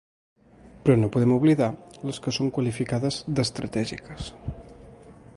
Però 0.85 0.93
no 1.01 1.09
podem 1.15 1.33
oblidar 1.35 1.67
les 2.11 2.19
que 2.27 2.33
són 2.37 2.49
qualificades 2.55 3.19
d’estratègiques. 3.41 4.33